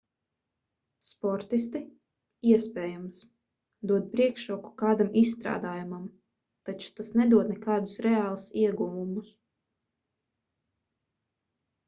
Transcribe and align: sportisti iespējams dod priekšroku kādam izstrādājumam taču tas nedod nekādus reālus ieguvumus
sportisti 1.07 1.81
iespējams 2.53 3.17
dod 3.91 4.07
priekšroku 4.15 4.71
kādam 4.83 5.11
izstrādājumam 5.21 6.07
taču 6.71 6.89
tas 7.01 7.11
nedod 7.21 7.51
nekādus 7.53 7.95
reālus 8.07 8.47
ieguvumus 8.63 9.31